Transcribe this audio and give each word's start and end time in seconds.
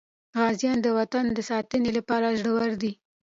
غازیان 0.37 0.77
د 0.81 0.87
وطن 0.97 1.25
د 1.33 1.39
ساتنې 1.49 1.91
لپاره 1.97 2.27
زړور 2.39 2.71
دي. 2.81 2.91